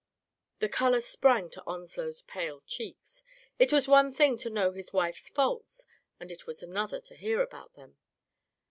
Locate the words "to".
1.51-1.63, 4.39-4.49, 7.01-7.15